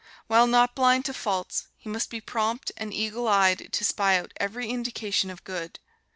[0.25, 4.31] While not blind to faults, he must be prompt and eagle eyed to spy out
[4.37, 5.77] every indication of good.